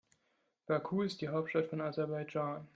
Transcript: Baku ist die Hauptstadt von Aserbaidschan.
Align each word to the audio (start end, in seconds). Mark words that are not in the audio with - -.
Baku 0.67 1.03
ist 1.03 1.21
die 1.21 1.27
Hauptstadt 1.29 1.67
von 1.67 1.79
Aserbaidschan. 1.79 2.67